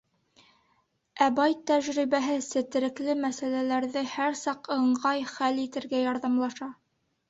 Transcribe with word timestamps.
Ә 1.25 1.27
бай 1.39 1.55
тәжрибәһе 1.73 2.39
сетерекле 2.47 3.19
мәсьәләләрҙе 3.29 4.07
һәр 4.17 4.43
саҡ 4.43 4.75
ыңғай 4.81 5.33
хәл 5.39 5.65
итергә 5.71 6.07
ярҙамлаша. 6.13 6.77